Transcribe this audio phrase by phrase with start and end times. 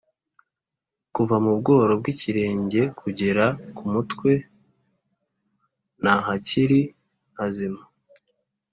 [1.15, 4.31] Kuva mu bworo bw’ikirenge kugera ku mutwe,
[6.01, 6.79] nta hakiri
[7.37, 7.81] hazima: